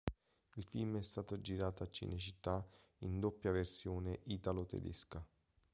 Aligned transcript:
Il 0.57 0.63
film 0.65 0.97
è 0.97 1.03
stato 1.03 1.39
girato 1.41 1.83
a 1.83 1.87
Cinecittà 1.87 2.67
in 3.01 3.19
doppia 3.19 3.51
versione 3.51 4.21
italo-tedesca. 4.23 5.23